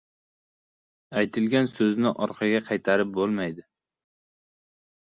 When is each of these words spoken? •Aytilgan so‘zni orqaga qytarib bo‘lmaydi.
•Aytilgan 1.21 1.69
so‘zni 1.75 2.15
orqaga 2.27 2.65
qytarib 2.73 3.15
bo‘lmaydi. 3.21 3.71